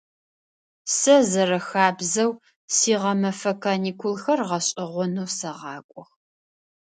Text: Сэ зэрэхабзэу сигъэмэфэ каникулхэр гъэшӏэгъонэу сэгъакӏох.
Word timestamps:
Сэ 0.95 1.15
зэрэхабзэу 1.29 2.31
сигъэмэфэ 2.75 3.51
каникулхэр 3.63 4.39
гъэшӏэгъонэу 4.49 5.29
сэгъакӏох. 5.37 6.09